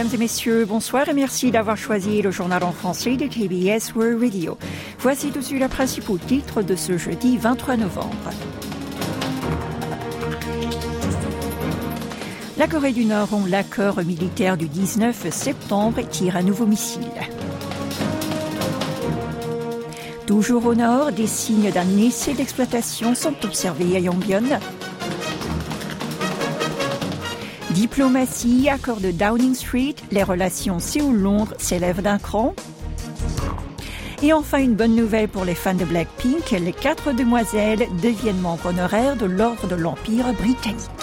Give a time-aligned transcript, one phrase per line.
[0.00, 4.18] Mesdames et messieurs, bonsoir et merci d'avoir choisi le journal en français de KBS World
[4.18, 4.56] Radio.
[4.98, 8.30] Voici tout de suite les principaux titres de ce jeudi 23 novembre.
[12.56, 17.02] La Corée du Nord rompt l'accord militaire du 19 septembre et tire un nouveau missile.
[20.26, 24.60] Toujours au nord, des signes d'un essai d'exploitation sont observés à Yongbyon.
[27.80, 32.54] Diplomatie, accord de Downing Street, les relations Séoul-Londres s'élèvent d'un cran.
[34.22, 38.66] Et enfin, une bonne nouvelle pour les fans de Blackpink, les quatre demoiselles deviennent membres
[38.66, 40.99] honoraires de l'Ordre de l'Empire britannique.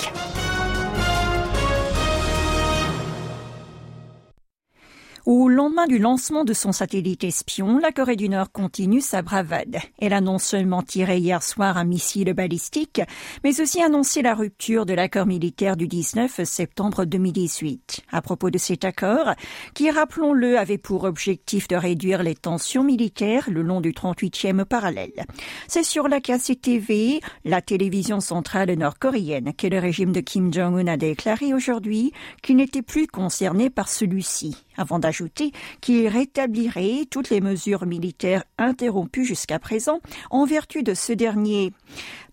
[5.67, 9.79] Lendemain du lancement de son satellite espion, la Corée du Nord continue sa bravade.
[9.99, 13.01] Elle a non seulement tiré hier soir un missile balistique,
[13.43, 17.99] mais aussi annoncé la rupture de l'accord militaire du 19 septembre 2018.
[18.13, 19.33] À propos de cet accord,
[19.73, 25.25] qui, rappelons-le, avait pour objectif de réduire les tensions militaires le long du 38e parallèle.
[25.67, 30.95] C'est sur la KCTV, la télévision centrale nord-coréenne, que le régime de Kim Jong-un a
[30.95, 37.85] déclaré aujourd'hui qu'il n'était plus concerné par celui-ci avant d'ajouter qu'il rétablirait toutes les mesures
[37.85, 41.73] militaires interrompues jusqu'à présent en vertu de ce dernier.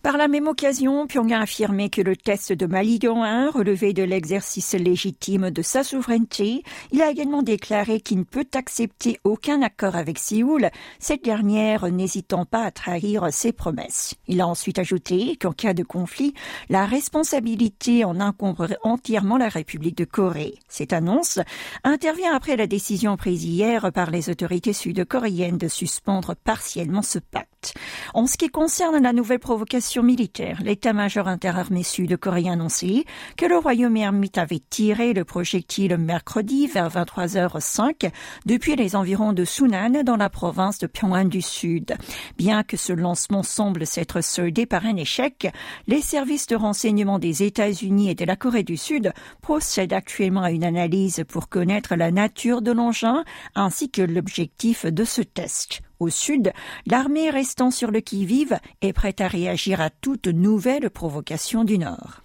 [0.04, 4.02] Par la même occasion, Pyongyang a affirmé que le test de Maligan 1 relevait de
[4.02, 6.62] l'exercice légitime de sa souveraineté.
[6.92, 12.44] Il a également déclaré qu'il ne peut accepter aucun accord avec Séoul, cette dernière n'hésitant
[12.44, 14.14] pas à trahir ses promesses.
[14.28, 16.34] Il a ensuite ajouté qu'en cas de conflit,
[16.68, 20.56] la responsabilité en incomberait entièrement la République de Corée.
[20.68, 21.38] Cette annonce
[21.82, 27.72] intervient après la décision prise hier par les autorités sud-coréennes de suspendre partiellement ce pacte.
[28.12, 33.04] En ce qui concerne la nouvelle provocation l'état-major interarmé sud-coréen annoncé
[33.36, 38.10] que le royaume ermite avait tiré le projectile mercredi vers 23h05
[38.46, 41.94] depuis les environs de Sunan dans la province de Pyongyang du Sud.
[42.36, 45.48] Bien que ce lancement semble s'être soldé par un échec,
[45.86, 50.50] les services de renseignement des États-Unis et de la Corée du Sud procèdent actuellement à
[50.50, 53.24] une analyse pour connaître la nature de l'engin
[53.54, 55.83] ainsi que l'objectif de ce test.
[56.00, 56.52] Au sud,
[56.86, 62.23] l'armée restant sur le qui-vive est prête à réagir à toute nouvelle provocation du Nord.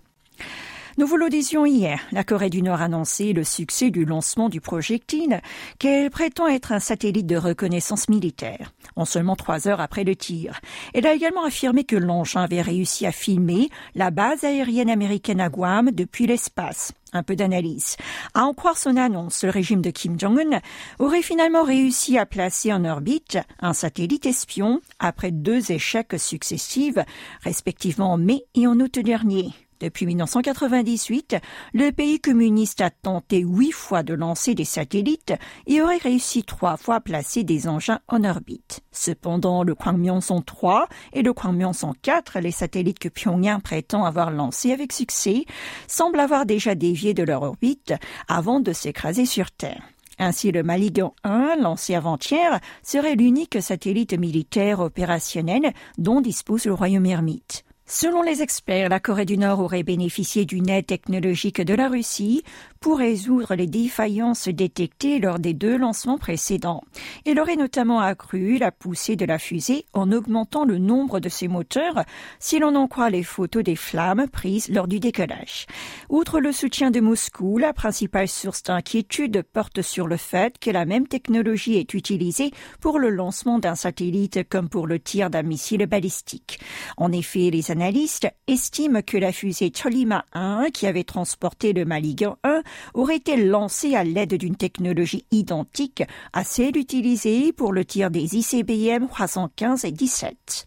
[0.99, 4.59] Nous vous le hier, la Corée du Nord a annoncé le succès du lancement du
[4.59, 5.39] projectile
[5.77, 10.59] qu'elle prétend être un satellite de reconnaissance militaire, en seulement trois heures après le tir.
[10.93, 15.47] Elle a également affirmé que l'engin avait réussi à filmer la base aérienne américaine à
[15.47, 16.91] Guam depuis l'espace.
[17.13, 17.95] Un peu d'analyse.
[18.33, 20.59] À en croire son annonce, le régime de Kim Jong-un
[20.99, 26.99] aurait finalement réussi à placer en orbite un satellite espion après deux échecs successifs,
[27.41, 29.53] respectivement en mai et en août dernier.
[29.79, 31.37] Depuis 1998,
[31.73, 35.33] le pays communiste a tenté huit fois de lancer des satellites
[35.67, 38.81] et aurait réussi trois fois à placer des engins en orbite.
[38.91, 44.73] Cependant, le Kwangmyong-son 3 et le Kwangmyong-son 4, les satellites que Pyongyang prétend avoir lancés
[44.73, 45.45] avec succès,
[45.87, 47.93] semblent avoir déjà dévié de leur orbite
[48.27, 49.83] avant de s'écraser sur Terre.
[50.17, 57.05] Ainsi, le Maligan 1, lancé avant-hier, serait l'unique satellite militaire opérationnel dont dispose le royaume
[57.05, 57.63] ermite.
[57.91, 62.43] Selon les experts, la Corée du Nord aurait bénéficié d'une aide technologique de la Russie
[62.79, 66.83] pour résoudre les défaillances détectées lors des deux lancements précédents.
[67.25, 71.47] Elle aurait notamment accru la poussée de la fusée en augmentant le nombre de ses
[71.47, 72.03] moteurs,
[72.37, 75.65] si l'on en croit les photos des flammes prises lors du décollage.
[76.09, 80.85] Outre le soutien de Moscou, la principale source d'inquiétude porte sur le fait que la
[80.85, 82.51] même technologie est utilisée
[82.81, 86.59] pour le lancement d'un satellite comme pour le tir d'un missile balistique.
[86.95, 92.37] En effet, les analystes estiment que la fusée Cholima 1, qui avait transporté le Maligan
[92.43, 92.61] 1,
[92.93, 96.03] aurait été lancée à l'aide d'une technologie identique
[96.33, 100.65] à celle utilisée pour le tir des ICBM 315 et 17.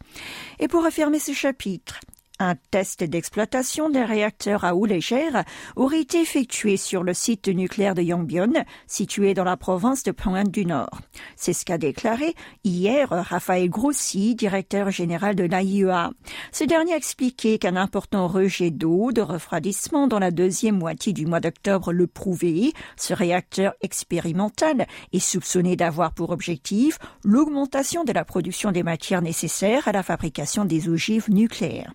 [0.61, 2.01] Et pour refermer ce chapitre,
[2.43, 5.45] un test d'exploitation d'un réacteur à eau légère
[5.77, 10.51] aurait été effectué sur le site nucléaire de Yongbyon, situé dans la province de Pyongyang
[10.51, 11.01] du Nord.
[11.37, 12.35] C'est ce qu'a déclaré
[12.65, 16.11] hier Raphaël Grossi, directeur général de l'AIEA.
[16.51, 21.27] Ce dernier a expliqué qu'un important rejet d'eau de refroidissement dans la deuxième moitié du
[21.27, 22.73] mois d'octobre le prouvait.
[22.97, 29.87] Ce réacteur expérimental est soupçonné d'avoir pour objectif l'augmentation de la production des matières nécessaires
[29.87, 31.93] à la fabrication des ogives nucléaires.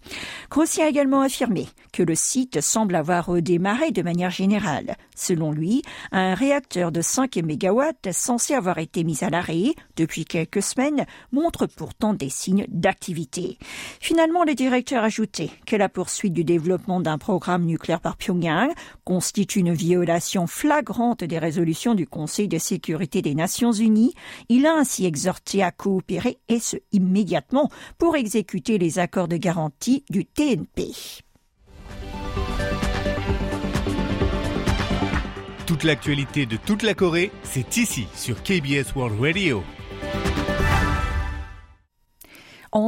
[0.49, 4.95] Grossi a également affirmé que le site semble avoir redémarré de manière générale.
[5.15, 5.81] Selon lui,
[6.11, 7.81] un réacteur de 5 MW
[8.11, 13.57] censé avoir été mis à l'arrêt depuis quelques semaines montre pourtant des signes d'activité.
[13.99, 18.71] Finalement, le directeur a ajouté que la poursuite du développement d'un programme nucléaire par Pyongyang
[19.03, 24.13] constitue une violation flagrante des résolutions du Conseil de sécurité des Nations Unies.
[24.49, 30.03] Il a ainsi exhorté à coopérer et ce immédiatement pour exécuter les accords de garantie
[30.09, 30.16] du
[35.65, 39.63] Toute l'actualité de toute la Corée, c'est ici sur KBS World Radio.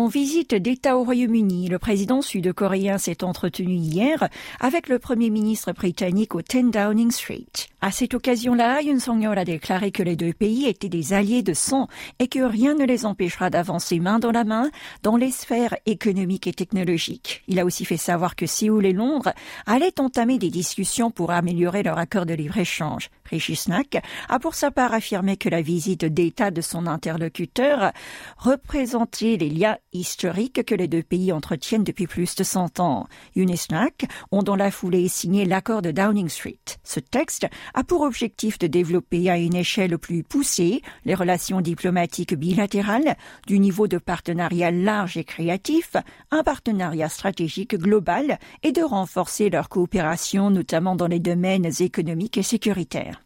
[0.09, 4.27] Visite d'État au Royaume-Uni, le président sud-coréen s'est entretenu hier
[4.59, 7.45] avec le premier ministre britannique au 10 Downing Street.
[7.81, 11.53] À cette occasion-là, Yoon Song-yeol a déclaré que les deux pays étaient des alliés de
[11.53, 11.87] sang
[12.19, 14.69] et que rien ne les empêchera d'avancer main dans la main
[15.01, 17.43] dans les sphères économiques et technologiques.
[17.47, 19.33] Il a aussi fait savoir que Séoul et Londres
[19.65, 23.11] allaient entamer des discussions pour améliorer leur accord de libre-échange.
[23.29, 27.91] Rishi Sunak a pour sa part affirmé que la visite d'État de son interlocuteur
[28.37, 33.07] représentait les liens historiques que les deux pays entretiennent depuis plus de 100 ans.
[33.35, 36.59] Sunak ont dans la foulée signé l'accord de Downing Street.
[36.83, 42.35] Ce texte a pour objectif de développer à une échelle plus poussée les relations diplomatiques
[42.35, 43.15] bilatérales,
[43.47, 45.95] du niveau de partenariat large et créatif,
[46.31, 52.43] un partenariat stratégique global et de renforcer leur coopération notamment dans les domaines économiques et
[52.43, 53.21] sécuritaires.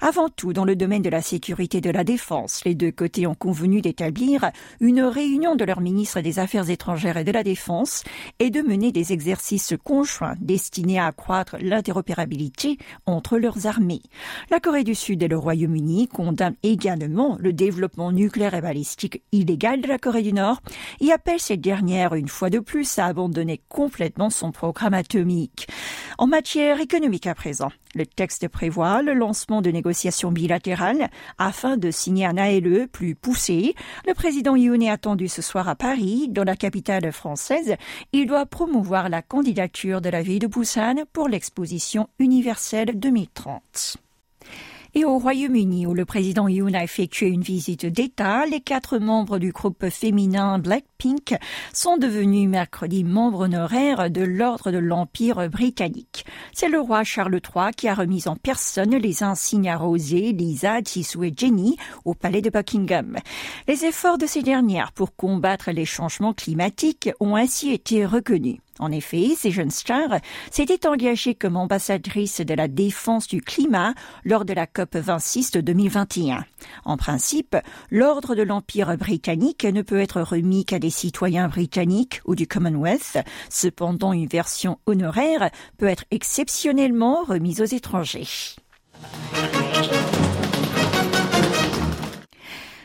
[0.00, 3.26] Avant tout, dans le domaine de la sécurité et de la défense, les deux côtés
[3.26, 4.50] ont convenu d'établir
[4.80, 8.02] une réunion de leurs ministres des Affaires étrangères et de la Défense
[8.38, 14.02] et de mener des exercices conjoints destinés à accroître l'interopérabilité entre leurs armées.
[14.50, 19.80] La Corée du Sud et le Royaume-Uni condamnent également le développement nucléaire et balistique illégal
[19.80, 20.60] de la Corée du Nord
[21.00, 25.68] et appellent cette dernière une fois de plus à abandonner complètement son programme atomique.
[26.18, 31.90] En matière économique à présent, le texte prévoit le lancement de négociations bilatérales afin de
[31.90, 33.74] signer un ALE plus poussé.
[34.06, 37.76] Le président Yoon est attendu ce soir à Paris, dans la capitale française.
[38.12, 44.03] Il doit promouvoir la candidature de la ville de Busan pour l'exposition universelle 2030.
[44.96, 49.40] Et au Royaume-Uni, où le président Yoon a effectué une visite d'État, les quatre membres
[49.40, 51.34] du groupe féminin Blackpink
[51.72, 56.24] sont devenus mercredi membres honoraires de l'Ordre de l'Empire britannique.
[56.52, 61.24] C'est le roi Charles III qui a remis en personne les insignes arrosés Lisa, Jisoo
[61.24, 63.16] et Jenny au palais de Buckingham.
[63.66, 68.58] Les efforts de ces dernières pour combattre les changements climatiques ont ainsi été reconnus.
[68.78, 73.94] En effet, ces jeunes stars s'étaient engagées comme ambassadrices de la défense du climat
[74.24, 76.44] lors de la COP 26 de 2021.
[76.84, 77.56] En principe,
[77.90, 83.18] l'ordre de l'Empire britannique ne peut être remis qu'à des citoyens britanniques ou du Commonwealth.
[83.48, 88.26] Cependant, une version honoraire peut être exceptionnellement remise aux étrangers.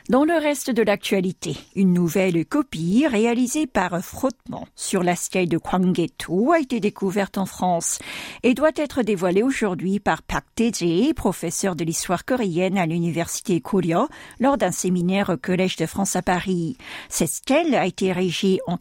[0.10, 5.60] Dans le reste de l'actualité, une nouvelle copie réalisée par frottement sur la stèle de
[5.60, 8.00] Kwangeto a été découverte en France
[8.42, 14.08] et doit être dévoilée aujourd'hui par Park Tae-jae, professeur de l'histoire coréenne à l'université Korea,
[14.40, 16.76] lors d'un séminaire au Collège de France à Paris.
[17.08, 18.78] Cette stèle a été érigée en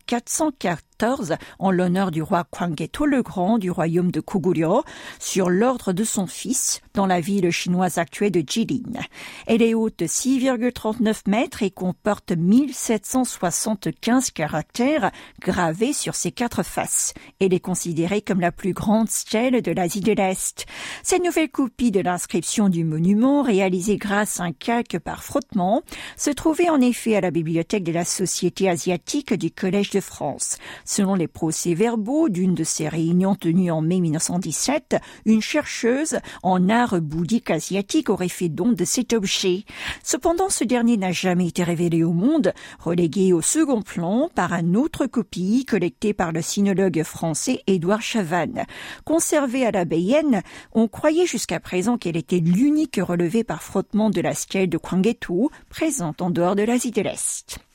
[0.98, 4.82] 404 en l'honneur du roi Kwangeto le Grand du royaume de Koguryo
[5.18, 9.00] sur l'ordre de son fils dans la ville chinoise actuelle de Jilin.
[9.46, 15.10] Elle est haute de 6,39 mètres et comporte 1775 caractères
[15.40, 17.14] gravés sur ses quatre faces.
[17.40, 20.66] Elle est considérée comme la plus grande stèle de l'Asie de l'Est.
[21.02, 25.82] Cette nouvelle copie de l'inscription du monument, réalisée grâce à un calque par frottement,
[26.16, 30.58] se trouvait en effet à la bibliothèque de la Société asiatique du Collège de France.
[30.88, 36.98] Selon les procès-verbaux d'une de ces réunions tenues en mai 1917, une chercheuse en art
[37.02, 39.64] bouddhique asiatique aurait fait don de cet objet.
[40.02, 44.72] Cependant, ce dernier n'a jamais été révélé au monde, relégué au second plan par un
[44.72, 48.64] autre copie collectée par le sinologue français Édouard Chavannes.
[49.04, 50.40] Conservée à la Bayenne,
[50.72, 55.48] on croyait jusqu'à présent qu'elle était l'unique relevée par frottement de la stèle de Kwangetu,
[55.68, 57.67] présente en dehors de l'Asie de l'Est.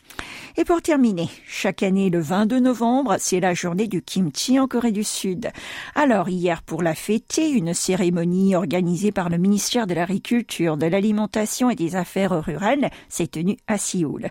[0.58, 4.92] Et pour terminer, chaque année le 22 novembre, c'est la journée du kimchi en Corée
[4.92, 5.52] du Sud.
[5.96, 11.70] Alors hier, pour la fêter, une cérémonie organisée par le ministère de l'Agriculture, de l'Alimentation
[11.70, 14.30] et des Affaires rurales s'est tenue à Séoul.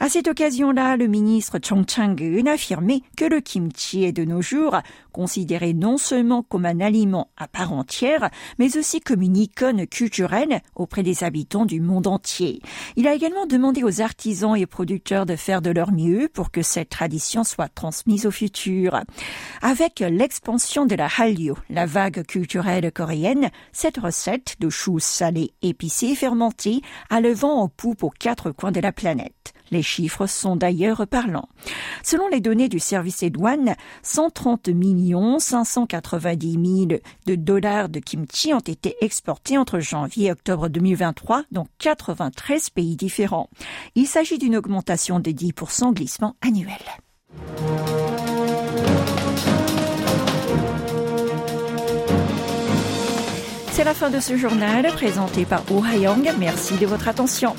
[0.00, 4.42] À cette occasion-là, le ministre Chong Chang-eun a affirmé que le kimchi est de nos
[4.42, 4.76] jours
[5.12, 10.60] considéré non seulement comme un aliment à part entière, mais aussi comme une icône culturelle
[10.74, 12.60] auprès des habitants du monde entier.
[12.96, 16.62] Il a également demandé aux artisans et producteurs de faire de leur mieux pour que
[16.62, 19.00] cette tradition soit transmise au futur.
[19.60, 26.14] Avec l'expansion de la Hallyu, la vague culturelle coréenne, cette recette de choux salés épicés
[26.14, 29.53] fermentés a le vent en poupe aux quatre coins de la planète.
[29.74, 31.48] Les chiffres sont d'ailleurs parlants.
[32.04, 38.54] Selon les données du service des douanes, 130 millions 590 000 de dollars de kimchi
[38.54, 43.50] ont été exportés entre janvier et octobre 2023 dans 93 pays différents.
[43.96, 46.78] Il s'agit d'une augmentation de 10% glissement annuel.
[53.72, 56.32] C'est la fin de ce journal présenté par Oh Hayang.
[56.38, 57.56] Merci de votre attention.